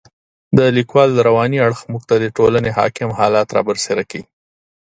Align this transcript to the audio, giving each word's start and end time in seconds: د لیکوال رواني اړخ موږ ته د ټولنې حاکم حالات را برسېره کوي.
د 0.57 0.59
لیکوال 0.77 1.11
رواني 1.27 1.59
اړخ 1.67 1.79
موږ 1.91 2.03
ته 2.09 2.15
د 2.23 2.25
ټولنې 2.37 2.69
حاکم 2.77 3.09
حالات 3.19 3.47
را 3.55 3.61
برسېره 3.67 4.03
کوي. 4.11 4.25